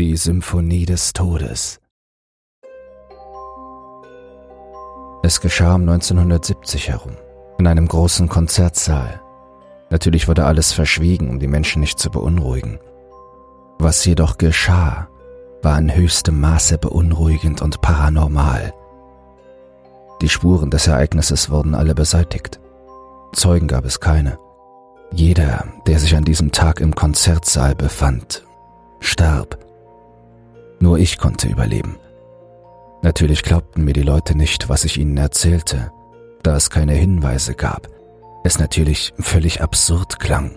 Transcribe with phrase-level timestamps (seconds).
[0.00, 1.78] Die Symphonie des Todes.
[5.22, 7.12] Es geschah um 1970 herum,
[7.58, 9.20] in einem großen Konzertsaal.
[9.90, 12.78] Natürlich wurde alles verschwiegen, um die Menschen nicht zu beunruhigen.
[13.78, 15.08] Was jedoch geschah,
[15.60, 18.72] war in höchstem Maße beunruhigend und paranormal.
[20.22, 22.58] Die Spuren des Ereignisses wurden alle beseitigt.
[23.34, 24.38] Zeugen gab es keine.
[25.12, 28.46] Jeder, der sich an diesem Tag im Konzertsaal befand,
[29.00, 29.69] starb.
[30.80, 31.96] Nur ich konnte überleben.
[33.02, 35.92] Natürlich glaubten mir die Leute nicht, was ich ihnen erzählte,
[36.42, 37.88] da es keine Hinweise gab,
[38.44, 40.56] es natürlich völlig absurd klang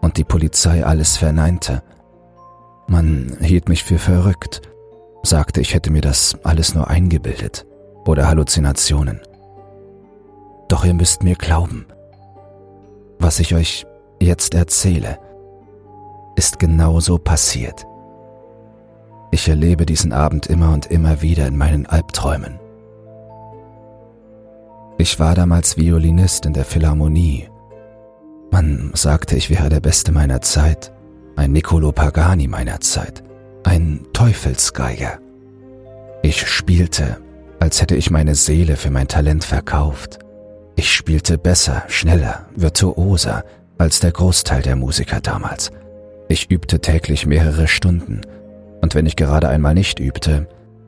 [0.00, 1.82] und die Polizei alles verneinte.
[2.88, 4.62] Man hielt mich für verrückt,
[5.22, 7.66] sagte, ich hätte mir das alles nur eingebildet
[8.06, 9.20] oder Halluzinationen.
[10.68, 11.86] Doch ihr müsst mir glauben,
[13.18, 13.86] was ich euch
[14.20, 15.18] jetzt erzähle,
[16.36, 17.86] ist genauso passiert.
[19.36, 22.58] Ich erlebe diesen Abend immer und immer wieder in meinen Albträumen.
[24.96, 27.46] Ich war damals Violinist in der Philharmonie.
[28.50, 30.90] Man sagte, ich wäre der Beste meiner Zeit,
[31.36, 33.22] ein Niccolo Pagani meiner Zeit,
[33.64, 35.18] ein Teufelsgeiger.
[36.22, 37.18] Ich spielte,
[37.60, 40.18] als hätte ich meine Seele für mein Talent verkauft.
[40.76, 43.44] Ich spielte besser, schneller, virtuoser
[43.76, 45.72] als der Großteil der Musiker damals.
[46.30, 48.22] Ich übte täglich mehrere Stunden,
[48.86, 50.46] und wenn ich gerade einmal nicht übte,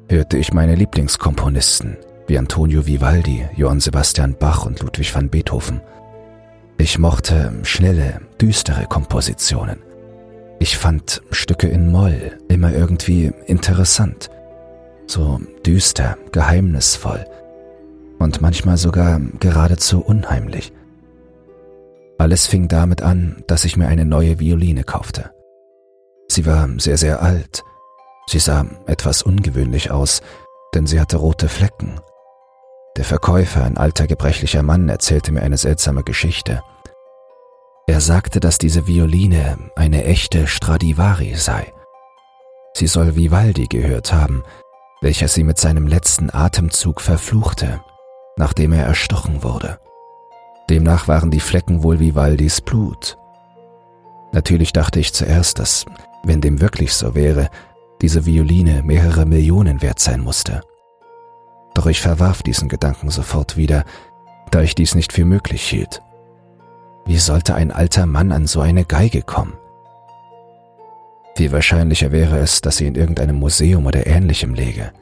[0.09, 1.97] hörte ich meine Lieblingskomponisten
[2.29, 5.81] wie Antonio Vivaldi, Johann Sebastian Bach und Ludwig van Beethoven.
[6.77, 9.81] Ich mochte schnelle, düstere Kompositionen.
[10.61, 14.31] Ich fand Stücke in Moll immer irgendwie interessant,
[15.09, 17.27] so düster, geheimnisvoll
[18.21, 20.73] und manchmal sogar geradezu unheimlich.
[22.17, 25.33] Alles fing damit an, dass ich mir eine neue Violine kaufte.
[26.29, 27.65] Sie war sehr, sehr alt.
[28.29, 30.21] Sie sah etwas ungewöhnlich aus,
[30.75, 31.99] denn sie hatte rote Flecken.
[32.99, 36.63] Der Verkäufer, ein alter gebrechlicher Mann, erzählte mir eine seltsame Geschichte.
[37.87, 41.73] Er sagte, dass diese Violine eine echte Stradivari sei.
[42.75, 44.43] Sie soll Vivaldi gehört haben,
[45.01, 47.81] welcher sie mit seinem letzten Atemzug verfluchte,
[48.37, 49.79] nachdem er erstochen wurde.
[50.69, 53.17] Demnach waren die Flecken wohl Vivaldis Blut.
[54.33, 55.87] Natürlich dachte ich zuerst, dass,
[56.25, 57.49] wenn dem wirklich so wäre,
[58.01, 60.63] diese Violine mehrere Millionen wert sein musste.
[61.75, 63.85] Doch ich verwarf diesen Gedanken sofort wieder,
[64.51, 66.03] da ich dies nicht für möglich hielt.
[67.07, 69.55] Wie sollte ein alter Mann an so eine Geige kommen?
[71.37, 74.93] Viel wahrscheinlicher wäre es, dass sie in irgendeinem Museum oder ähnlichem läge.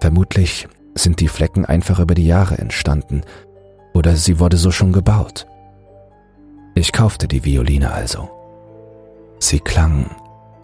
[0.00, 3.22] Vermutlich sind die Flecken einfach über die Jahre entstanden
[3.94, 5.46] oder sie wurde so schon gebaut.
[6.74, 8.30] Ich kaufte die Violine also.
[9.38, 10.10] Sie klang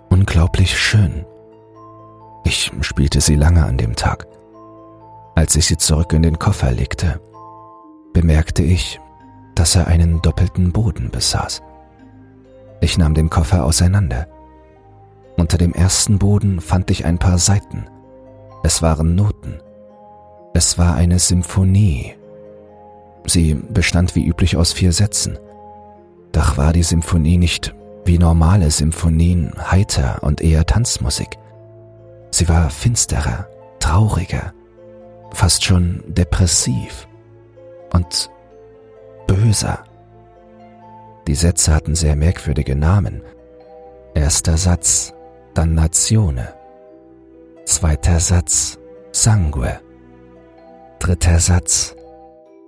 [0.08, 1.24] unglaublich schön.
[2.44, 4.26] Ich spielte sie lange an dem Tag.
[5.34, 7.20] Als ich sie zurück in den Koffer legte,
[8.12, 9.00] bemerkte ich,
[9.54, 11.62] dass er einen doppelten Boden besaß.
[12.80, 14.28] Ich nahm den Koffer auseinander.
[15.36, 17.86] Unter dem ersten Boden fand ich ein paar Seiten.
[18.62, 19.60] Es waren Noten.
[20.54, 22.14] Es war eine Symphonie.
[23.26, 25.38] Sie bestand wie üblich aus vier Sätzen.
[26.32, 27.74] Doch war die Symphonie nicht
[28.08, 31.28] wie normale Symphonien heiter und eher Tanzmusik.
[32.30, 33.46] Sie war finsterer,
[33.80, 34.54] trauriger,
[35.32, 37.06] fast schon depressiv
[37.92, 38.30] und
[39.26, 39.84] böser.
[41.26, 43.22] Die Sätze hatten sehr merkwürdige Namen.
[44.14, 45.12] Erster Satz,
[45.52, 46.54] Dannatione.
[47.66, 48.78] Zweiter Satz,
[49.12, 49.80] Sangue.
[50.98, 51.94] Dritter Satz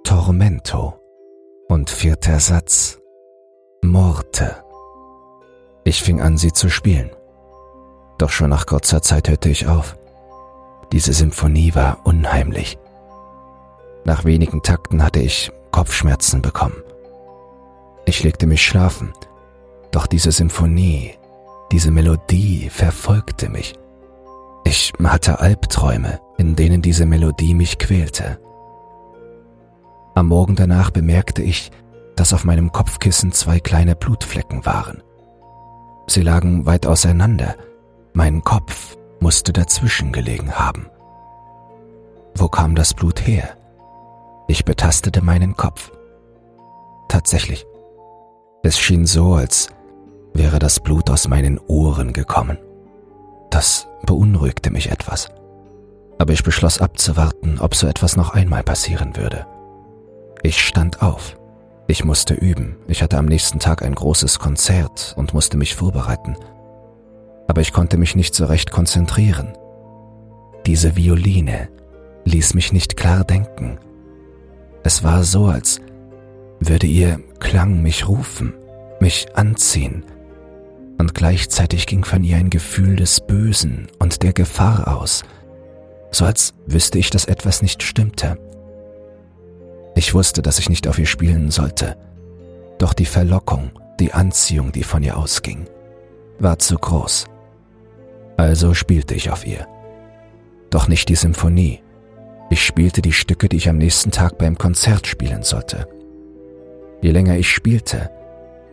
[0.05, 1.01] Tormento
[1.69, 2.99] und vierter Satz
[3.83, 4.70] Morte.
[5.85, 7.11] Ich fing an, sie zu spielen.
[8.19, 9.97] Doch schon nach kurzer Zeit hörte ich auf.
[10.93, 12.79] Diese Symphonie war unheimlich.
[14.05, 16.83] Nach wenigen Takten hatte ich Kopfschmerzen bekommen.
[18.07, 19.13] Ich legte mich schlafen,
[19.91, 21.15] doch diese Symphonie,
[21.71, 23.75] diese Melodie verfolgte mich.
[24.65, 28.39] Ich hatte Albträume, in denen diese Melodie mich quälte.
[30.15, 31.71] Am Morgen danach bemerkte ich,
[32.17, 35.03] dass auf meinem Kopfkissen zwei kleine Blutflecken waren.
[36.11, 37.55] Sie lagen weit auseinander,
[38.15, 40.89] mein Kopf musste dazwischen gelegen haben.
[42.35, 43.57] Wo kam das Blut her?
[44.49, 45.93] Ich betastete meinen Kopf.
[47.07, 47.65] Tatsächlich,
[48.65, 49.69] es schien so, als
[50.35, 52.59] wäre das Blut aus meinen Ohren gekommen.
[53.51, 55.29] Das beunruhigte mich etwas.
[56.19, 59.47] Aber ich beschloss abzuwarten, ob so etwas noch einmal passieren würde.
[60.43, 61.37] Ich stand auf.
[61.91, 62.77] Ich musste üben.
[62.87, 66.37] Ich hatte am nächsten Tag ein großes Konzert und musste mich vorbereiten.
[67.49, 69.59] aber ich konnte mich nicht so recht konzentrieren.
[70.67, 71.69] Diese Violine
[72.27, 73.81] ließ mich nicht klar denken.
[74.85, 75.81] Es war so, als
[76.61, 78.55] würde ihr Klang mich rufen,
[79.01, 80.05] mich anziehen,
[80.99, 85.25] und gleichzeitig ging von ihr ein Gefühl des Bösen und der Gefahr aus,
[86.13, 88.39] so als wüsste ich, dass etwas nicht stimmte.
[90.01, 91.95] Ich wusste, dass ich nicht auf ihr spielen sollte,
[92.79, 93.71] doch die Verlockung,
[94.01, 95.67] die Anziehung, die von ihr ausging,
[96.39, 97.27] war zu groß.
[98.39, 99.69] Also spielte ich auf ihr.
[100.71, 101.83] Doch nicht die Symphonie.
[102.49, 105.87] Ich spielte die Stücke, die ich am nächsten Tag beim Konzert spielen sollte.
[107.03, 108.09] Je länger ich spielte,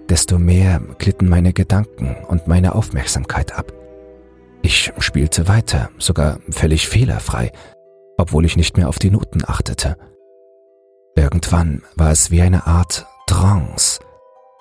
[0.07, 3.73] desto mehr glitten meine Gedanken und meine Aufmerksamkeit ab.
[4.62, 7.51] Ich spielte weiter, sogar völlig fehlerfrei,
[8.18, 9.97] obwohl ich nicht mehr auf die Noten achtete.
[11.17, 13.99] Irgendwann war es wie eine Art Trance,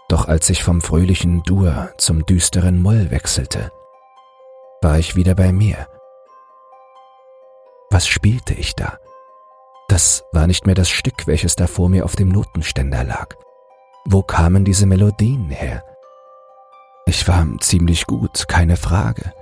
[0.09, 3.71] doch als ich vom fröhlichen Dur zum düsteren Moll wechselte,
[4.81, 5.87] war ich wieder bei mir.
[7.91, 8.99] Was spielte ich da?
[9.89, 13.35] Das war nicht mehr das Stück, welches da vor mir auf dem Notenständer lag.
[14.07, 15.85] Wo kamen diese Melodien her?
[17.05, 19.35] Ich war ziemlich gut, keine Frage.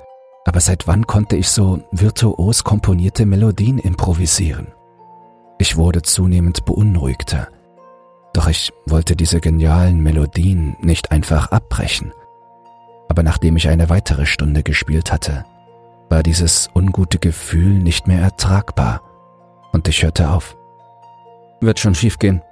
[0.45, 4.75] Aber seit wann konnte ich so virtuos komponierte Melodien improvisieren?
[5.65, 7.49] Ich wurde zunehmend beunruhigter.
[8.35, 12.13] Doch ich wollte diese genialen Melodien nicht einfach abbrechen.
[13.09, 15.47] Aber nachdem ich eine weitere Stunde gespielt hatte,
[16.11, 19.01] war dieses ungute Gefühl nicht mehr ertragbar
[19.73, 20.55] und ich hörte auf.
[21.63, 22.43] Wird schon schiefgehen,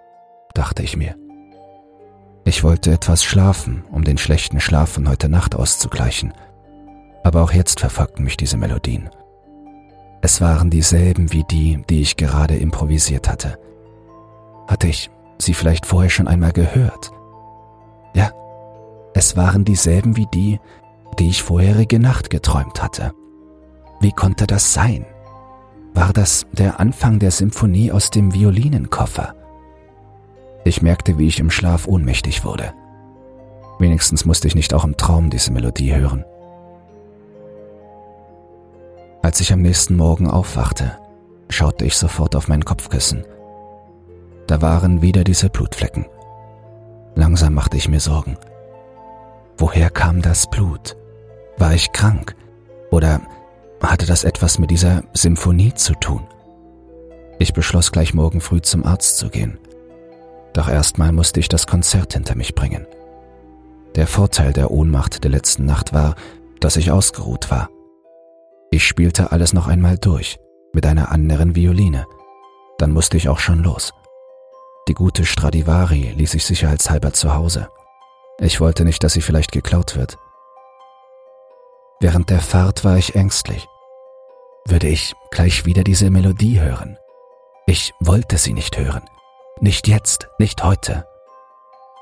[0.55, 1.15] dachte ich mir.
[2.47, 6.33] Ich wollte etwas schlafen, um den schlechten Schlaf von heute Nacht auszugleichen.
[7.25, 9.11] Aber auch jetzt verfolgten mich diese Melodien.
[10.25, 13.59] Es waren dieselben wie die, die ich gerade improvisiert hatte.
[14.69, 17.11] Hatte ich sie vielleicht vorher schon einmal gehört?
[18.15, 18.31] Ja,
[19.15, 20.61] es waren dieselben wie die,
[21.19, 23.13] die ich vorherige Nacht geträumt hatte.
[24.01, 25.05] Wie konnte das sein?
[25.93, 29.35] War das der Anfang der Symphonie aus dem Violinenkoffer?
[30.65, 32.73] Ich merkte, wie ich im Schlaf ohnmächtig wurde.
[33.81, 36.25] Wenigstens musste ich nicht auch im Traum diese Melodie hören.
[39.23, 40.99] Als ich am nächsten Morgen aufwachte,
[41.49, 43.25] schaute ich sofort auf mein Kopfkissen.
[44.49, 46.07] Da waren wieder diese Blutflecken.
[47.15, 48.37] Langsam machte ich mir Sorgen.
[49.57, 50.97] Woher kam das Blut?
[51.57, 52.35] War ich krank?
[52.91, 53.21] Oder
[53.81, 56.27] hatte das etwas mit dieser Symphonie zu tun?
[57.39, 59.57] Ich beschloss gleich morgen früh zum Arzt zu gehen.
[60.53, 62.87] Doch erstmal musste ich das Konzert hinter mich bringen.
[63.95, 66.17] Der Vorteil der Ohnmacht der letzten Nacht war,
[66.59, 67.69] dass ich ausgeruht war.
[68.75, 70.39] Ich spielte alles noch einmal durch,
[70.73, 72.07] mit einer anderen Violine.
[72.79, 73.93] Dann musste ich auch schon los.
[74.89, 77.69] Die gute Stradivari ließ ich sicherheitshalber zu Hause.
[78.41, 80.17] Ich wollte nicht, dass sie vielleicht geklaut wird.
[82.01, 83.69] Während der Fahrt war ich ängstlich.
[84.67, 86.97] Würde ich gleich wieder diese Melodie hören?
[87.67, 89.03] Ich wollte sie nicht hören.
[89.61, 91.07] Nicht jetzt, nicht heute.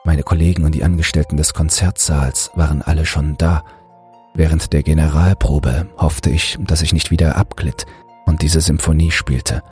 [0.05, 3.65] Meine Kollegen und die Angestellten des Konzertsaals waren alle schon da.
[4.35, 7.87] Während der Generalprobe hoffte ich, dass ich nicht wieder abglitt
[8.27, 9.63] und diese Symphonie spielte.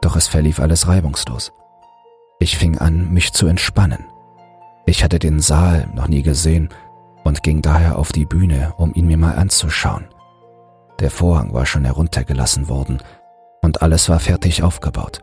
[0.00, 1.52] Doch es verlief alles reibungslos.
[2.40, 4.04] Ich fing an, mich zu entspannen.
[4.84, 6.70] Ich hatte den Saal noch nie gesehen
[7.22, 10.06] und ging daher auf die Bühne, um ihn mir mal anzuschauen.
[10.98, 12.98] Der Vorhang war schon heruntergelassen worden
[13.62, 15.20] und alles war fertig aufgebaut.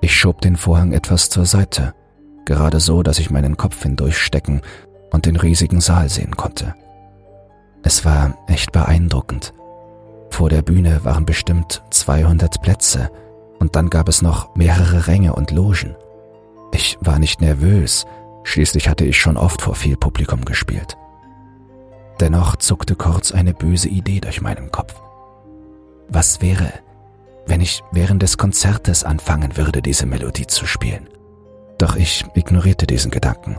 [0.00, 1.94] Ich schob den Vorhang etwas zur Seite,
[2.46, 4.62] gerade so, dass ich meinen Kopf hindurchstecken
[5.10, 6.74] und den riesigen Saal sehen konnte.
[7.84, 9.52] Es war echt beeindruckend.
[10.30, 13.10] Vor der Bühne waren bestimmt 200 Plätze
[13.60, 15.94] und dann gab es noch mehrere Ränge und Logen.
[16.72, 18.06] Ich war nicht nervös,
[18.42, 20.96] schließlich hatte ich schon oft vor viel Publikum gespielt.
[22.20, 24.94] Dennoch zuckte kurz eine böse Idee durch meinen Kopf.
[26.08, 26.72] Was wäre,
[27.46, 31.08] wenn ich während des Konzertes anfangen würde, diese Melodie zu spielen.
[31.76, 33.58] Doch ich ignorierte diesen Gedanken.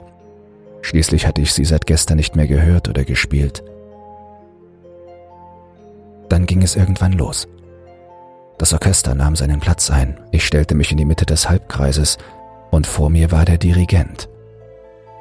[0.81, 3.63] Schließlich hatte ich sie seit gestern nicht mehr gehört oder gespielt.
[6.29, 7.47] Dann ging es irgendwann los.
[8.57, 12.17] Das Orchester nahm seinen Platz ein, ich stellte mich in die Mitte des Halbkreises
[12.71, 14.29] und vor mir war der Dirigent.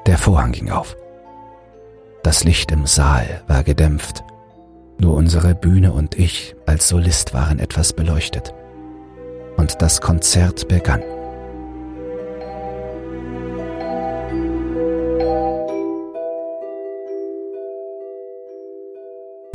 [0.07, 0.97] Der Vorhang ging auf.
[2.23, 4.25] Das Licht im Saal war gedämpft
[4.99, 8.55] nur unsere Bühne und ich als Solist waren etwas beleuchtet.
[9.57, 11.03] Und das Konzert begann.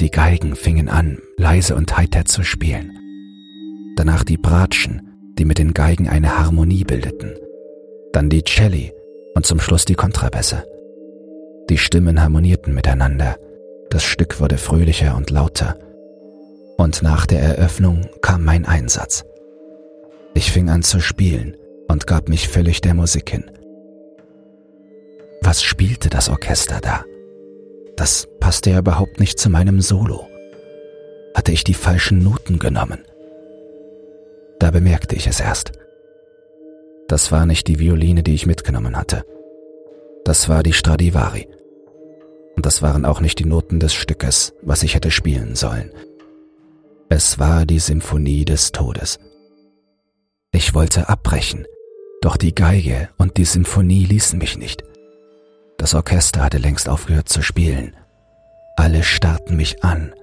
[0.10, 2.98] Die Geigen fingen an, leise und heiter zu spielen.
[3.96, 7.36] Danach die Bratschen, die mit den Geigen eine Harmonie bildeten.
[8.12, 8.92] Dann die Celli
[9.36, 10.64] und zum Schluss die Kontrabässe.
[11.70, 13.38] Die Stimmen harmonierten miteinander
[13.92, 15.78] Das Stück wurde fröhlicher und lauter.
[16.78, 19.26] Und nach der Eröffnung kam mein Einsatz.
[20.34, 21.56] Ich fing an zu spielen
[21.88, 23.52] und gab mich völlig der Musik hin.
[25.44, 27.04] Was spielte das Orchester da?
[28.00, 30.26] Das passte ja überhaupt nicht zu meinem Solo.
[31.36, 33.04] Hatte ich die falschen Noten genommen?
[34.58, 35.74] Da bemerkte ich es erst.
[37.10, 39.26] Das war nicht die Violine, die ich mitgenommen hatte.
[40.24, 41.50] Das war die Stradivari.
[42.56, 45.92] Und das waren auch nicht die Noten des Stückes, was ich hätte spielen sollen.
[47.10, 49.20] Es war die Symphonie des Todes.
[50.54, 51.66] Ich wollte abbrechen,
[52.22, 54.89] doch die Geige und die Symphonie ließen mich nicht.
[55.80, 57.96] Das Orchester hatte längst aufgehört zu spielen.
[58.76, 60.14] Alle starrten mich an.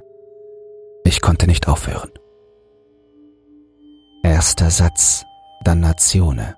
[1.02, 2.10] Ich konnte nicht aufhören.
[4.22, 5.24] Erster Satz,
[5.64, 6.56] Dannazione,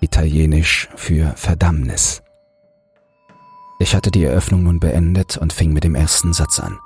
[0.00, 2.22] italienisch für Verdammnis.
[3.80, 6.78] Ich hatte die Eröffnung nun beendet und fing mit dem ersten Satz an.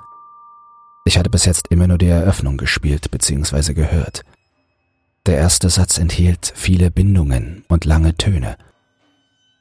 [1.05, 3.75] Ich hatte bis jetzt immer nur die Eröffnung gespielt bzw.
[3.75, 4.23] gehört.
[5.27, 8.57] Der erste Satz enthielt viele Bindungen und lange Töne.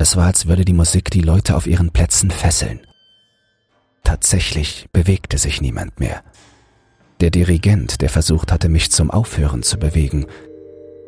[0.01, 2.81] Es war, als würde die Musik die Leute auf ihren Plätzen fesseln.
[4.03, 6.23] Tatsächlich bewegte sich niemand mehr.
[7.21, 10.25] Der Dirigent, der versucht hatte, mich zum Aufhören zu bewegen,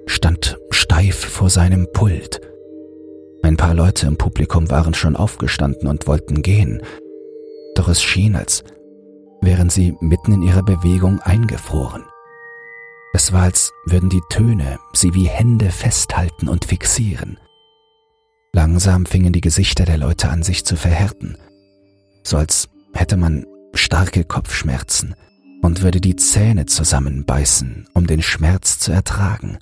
[0.04, 2.42] stand steif vor seinem Pult.
[3.42, 6.82] Ein paar Leute im Publikum waren schon aufgestanden und wollten gehen,
[7.74, 8.62] doch es schien, als
[9.40, 12.04] wären sie mitten in ihrer Bewegung eingefroren.
[13.14, 17.38] Es war, als würden die Töne sie wie Hände festhalten und fixieren.
[18.54, 21.38] Langsam fingen die Gesichter der Leute an sich zu verhärten,
[22.22, 25.14] so als hätte man starke Kopfschmerzen
[25.62, 29.58] und würde die Zähne zusammenbeißen, um den Schmerz zu ertragen.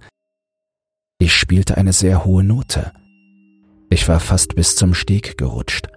[1.18, 2.92] Ich spielte eine sehr hohe Note.
[3.90, 5.88] Ich war fast bis zum Steg gerutscht.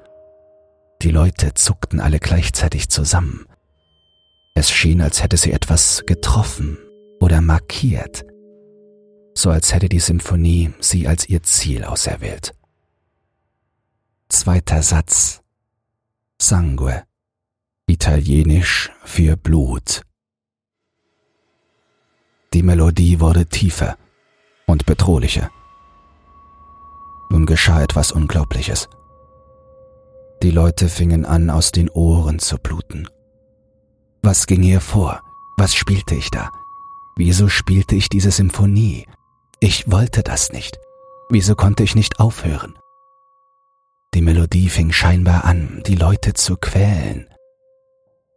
[1.01, 3.45] Die Leute zuckten alle gleichzeitig zusammen.
[4.53, 6.77] Es schien, als hätte sie etwas getroffen
[7.19, 8.25] oder markiert,
[9.35, 12.53] so als hätte die Symphonie sie als ihr Ziel auserwählt.
[14.33, 15.43] Zweiter Satz.
[16.41, 17.03] Sangue.
[17.85, 20.01] Italienisch für Blut.
[22.51, 23.95] Die Melodie wurde tiefer
[24.65, 25.51] und bedrohlicher.
[27.29, 28.89] Nun geschah etwas Unglaubliches.
[30.41, 33.07] Die Leute fingen an, aus den Ohren zu bluten.
[34.23, 35.21] Was ging hier vor?
[35.57, 36.49] Was spielte ich da?
[37.15, 39.05] Wieso spielte ich diese Symphonie?
[39.59, 40.79] Ich wollte das nicht.
[41.29, 42.73] Wieso konnte ich nicht aufhören?
[44.13, 47.27] Die Melodie fing scheinbar an, die Leute zu quälen.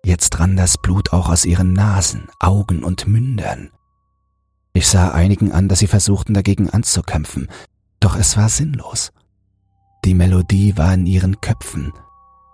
[0.03, 3.71] Jetzt rann das Blut auch aus ihren Nasen, Augen und Mündern.
[4.73, 7.49] Ich sah einigen an, dass sie versuchten dagegen anzukämpfen,
[8.01, 9.13] doch es war sinnlos.
[10.07, 11.93] Die Melodie war in ihren Köpfen,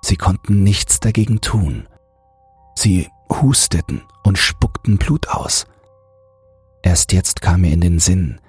[0.00, 1.86] sie konnten nichts dagegen tun.
[2.74, 5.66] Sie husteten und spuckten Blut aus.
[6.82, 8.40] Erst jetzt kam mir in den Sinn,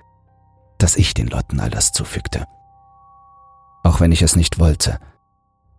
[0.80, 2.48] dass ich den Leuten all das zufügte.
[3.84, 5.00] Auch wenn ich es nicht wollte,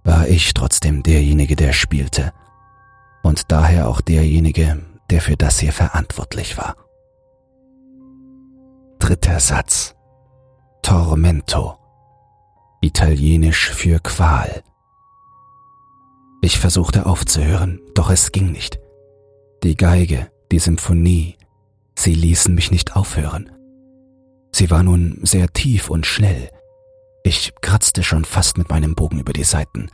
[0.04, 2.32] war ich trotzdem derjenige, der spielte
[3.22, 6.76] und daher auch derjenige, der für das hier verantwortlich war.
[8.98, 9.94] Dritter Satz.
[10.82, 11.78] Tormento.
[12.82, 14.62] Italienisch für Qual.
[16.42, 18.78] Ich versuchte aufzuhören, doch es ging nicht.
[19.62, 21.38] Die Geige, die Symphonie,
[21.94, 23.50] sie ließen mich nicht aufhören.
[24.52, 26.50] Sie war nun sehr tief und schnell,
[27.24, 29.90] ich kratzte schon fast mit meinem Bogen über die Saiten.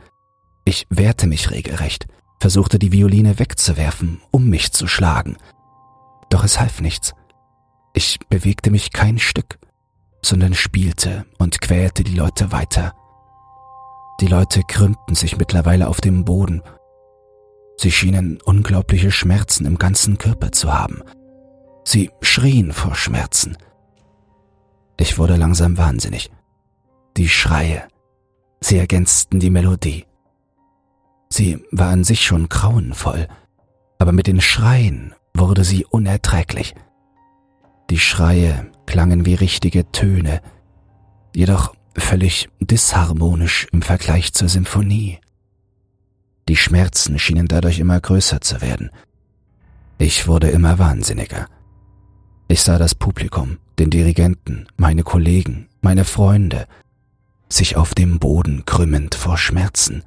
[0.65, 2.07] Ich wehrte mich regelrecht,
[2.39, 5.37] versuchte die Violine wegzuwerfen, um mich zu schlagen.
[6.29, 7.13] Doch es half nichts.
[7.93, 9.59] Ich bewegte mich kein Stück,
[10.21, 12.93] sondern spielte und quälte die Leute weiter.
[14.19, 16.61] Die Leute krümmten sich mittlerweile auf dem Boden.
[17.77, 21.01] Sie schienen unglaubliche Schmerzen im ganzen Körper zu haben.
[21.85, 23.57] Sie schrien vor Schmerzen.
[24.97, 26.29] Ich wurde langsam wahnsinnig
[27.17, 27.87] die Schreie.
[28.59, 30.05] Sie ergänzten die Melodie.
[31.29, 33.27] Sie war an sich schon grauenvoll,
[33.99, 36.75] aber mit den Schreien wurde sie unerträglich.
[37.89, 40.41] Die Schreie klangen wie richtige Töne,
[41.35, 45.19] jedoch völlig disharmonisch im Vergleich zur Symphonie.
[46.47, 48.91] Die Schmerzen schienen dadurch immer größer zu werden.
[49.97, 51.47] Ich wurde immer wahnsinniger.
[52.47, 56.67] Ich sah das Publikum, den Dirigenten, meine Kollegen, meine Freunde,
[57.51, 60.03] sich auf dem Boden krümmend vor Schmerzen.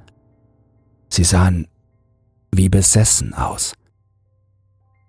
[1.09, 1.67] Sie sahen
[2.51, 3.73] wie besessen aus.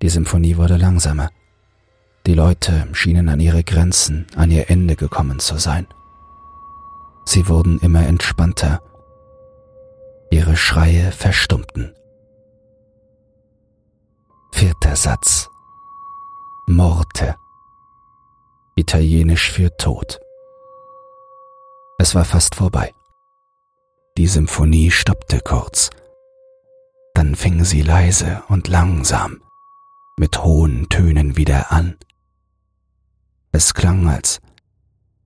[0.02, 1.30] Die Symphonie wurde langsamer.
[2.26, 5.86] Die Leute schienen an ihre Grenzen, an ihr Ende gekommen zu sein.
[7.24, 8.82] Sie wurden immer entspannter.
[10.30, 11.92] Ihre Schreie verstummten.
[14.86, 15.48] dritte Satz.
[16.66, 17.36] Morte.
[18.74, 20.20] Italienisch für Tod.
[22.06, 22.94] Es war fast vorbei.
[24.16, 25.90] Die Symphonie stoppte kurz.
[27.14, 29.42] Dann fing sie leise und langsam
[30.16, 31.96] mit hohen Tönen wieder an.
[33.50, 34.38] Es klang, als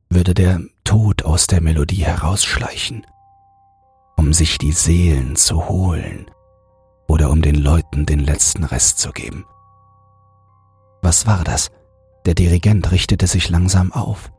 [0.09, 3.07] würde der Tod aus der Melodie herausschleichen,
[4.17, 6.31] um sich die Seelen zu holen
[7.09, 9.45] oder um den Leuten den letzten Rest zu geben.
[11.03, 11.71] Was war das?
[12.25, 14.33] Der Dirigent richtete sich langsam auf.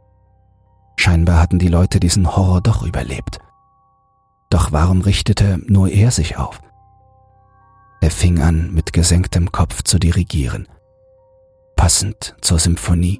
[1.01, 3.39] Scheinbar hatten die Leute diesen Horror doch überlebt.
[4.51, 6.61] Doch warum richtete nur er sich auf?
[8.01, 10.67] Er fing an, mit gesenktem Kopf zu dirigieren,
[11.75, 13.19] passend zur Symphonie.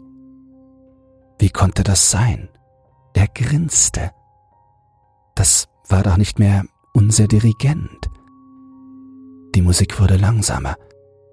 [1.40, 2.50] Wie konnte das sein?
[3.16, 4.12] Er grinste.
[5.34, 8.12] Das war doch nicht mehr unser Dirigent.
[9.56, 10.76] Die Musik wurde langsamer,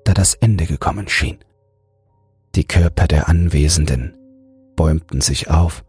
[0.07, 1.40] da das Ende gekommen schien.
[2.55, 4.17] Die Körper der Anwesenden
[4.76, 5.85] bäumten sich auf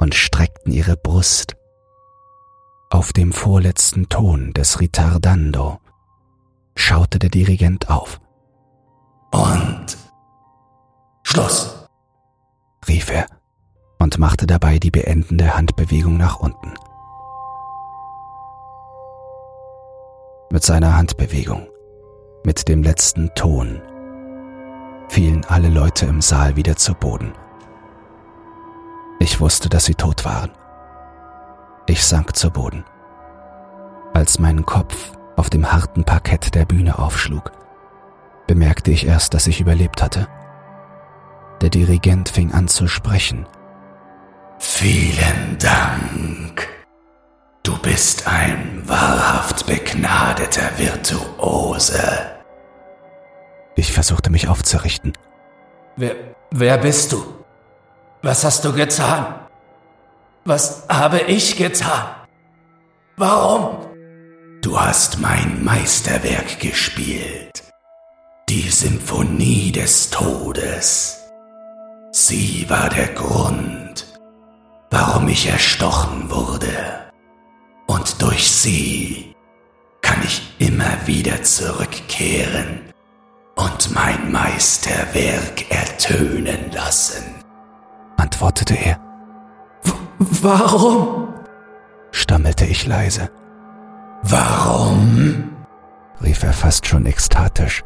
[0.00, 1.56] und streckten ihre Brust.
[2.90, 5.80] Auf dem vorletzten Ton des Ritardando
[6.74, 8.20] schaute der Dirigent auf.
[9.32, 9.96] Und
[11.22, 11.88] Schluss,
[12.88, 13.26] rief er
[13.98, 16.74] und machte dabei die beendende Handbewegung nach unten.
[20.50, 21.66] Mit seiner Handbewegung,
[22.44, 23.82] mit dem letzten Ton,
[25.08, 27.32] fielen alle Leute im Saal wieder zu Boden.
[29.26, 30.52] Ich wusste, dass sie tot waren.
[31.86, 32.84] Ich sank zu Boden.
[34.14, 37.50] Als mein Kopf auf dem harten Parkett der Bühne aufschlug,
[38.46, 40.28] bemerkte ich erst, dass ich überlebt hatte.
[41.60, 43.48] Der Dirigent fing an zu sprechen.
[44.60, 46.68] Vielen Dank.
[47.64, 52.00] Du bist ein wahrhaft begnadeter Virtuose.
[53.74, 55.14] Ich versuchte mich aufzurichten.
[55.96, 56.14] Wer,
[56.52, 57.36] wer bist du?
[58.26, 59.36] Was hast du getan?
[60.44, 62.06] Was habe ich getan?
[63.16, 63.76] Warum?
[64.62, 67.62] Du hast mein Meisterwerk gespielt.
[68.48, 71.20] Die Symphonie des Todes.
[72.10, 74.18] Sie war der Grund,
[74.90, 77.12] warum ich erstochen wurde.
[77.86, 79.36] Und durch sie
[80.02, 82.80] kann ich immer wieder zurückkehren
[83.54, 87.35] und mein Meisterwerk ertönen lassen,
[88.26, 88.98] antwortete er.
[90.18, 91.28] Warum?
[92.10, 93.30] stammelte ich leise.
[94.22, 95.56] Warum?
[96.22, 97.84] rief er fast schon ekstatisch.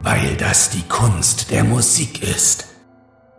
[0.00, 2.66] Weil das die Kunst der Musik ist.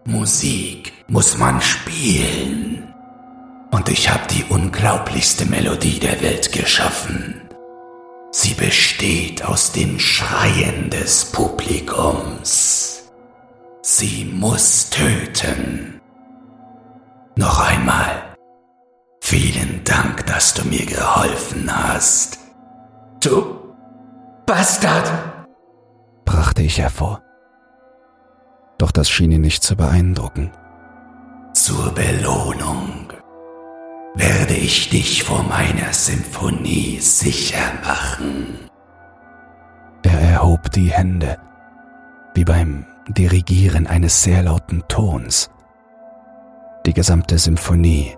[0.05, 2.93] Musik muss man spielen.
[3.71, 7.41] Und ich habe die unglaublichste Melodie der Welt geschaffen.
[8.31, 13.00] Sie besteht aus den Schreien des Publikums.
[13.81, 15.99] Sie muss töten.
[17.35, 18.35] Noch einmal.
[19.21, 22.39] Vielen Dank, dass du mir geholfen hast.
[23.23, 23.73] Du
[24.45, 25.11] Bastard!
[26.25, 27.21] brachte ich hervor.
[28.77, 30.51] Doch das schien ihn nicht zu beeindrucken.
[31.53, 33.11] Zur Belohnung
[34.15, 38.59] werde ich dich vor meiner Symphonie sicher machen.
[40.03, 41.37] Er erhob die Hände,
[42.33, 45.49] wie beim Dirigieren eines sehr lauten Tons.
[46.85, 48.15] Die gesamte Symphonie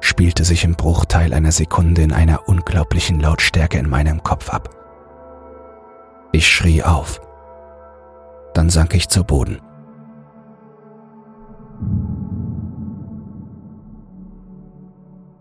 [0.00, 4.70] spielte sich im Bruchteil einer Sekunde in einer unglaublichen Lautstärke in meinem Kopf ab.
[6.32, 7.20] Ich schrie auf.
[8.54, 9.60] Dann sank ich zu Boden.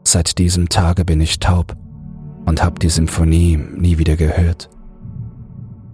[0.03, 1.75] Seit diesem Tage bin ich taub
[2.45, 4.69] und habe die Symphonie nie wieder gehört.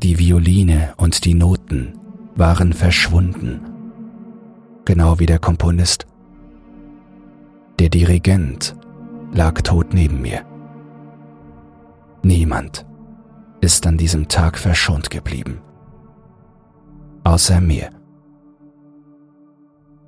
[0.04, 2.00] Die Violine und die Noten
[2.36, 3.62] waren verschwunden,
[4.86, 6.08] genau wie der Komponist.
[7.80, 8.76] Der Dirigent
[9.32, 10.46] lag tot neben mir.
[12.24, 12.86] Niemand
[13.62, 15.62] ist an diesem Tag verschont geblieben,
[17.24, 17.90] außer mir.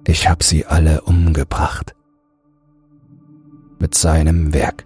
[0.07, 1.95] Ich habe sie alle umgebracht
[3.79, 4.85] mit seinem Werk.